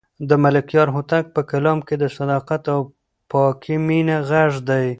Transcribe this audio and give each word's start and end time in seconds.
د 0.29 0.31
ملکیار 0.43 0.87
هوتک 0.95 1.25
په 1.35 1.41
کلام 1.51 1.79
کې 1.87 1.95
د 1.99 2.03
صداقت 2.17 2.63
او 2.75 2.81
پاکې 3.31 3.75
مینې 3.87 4.17
غږ 4.29 4.53
دی. 4.69 4.87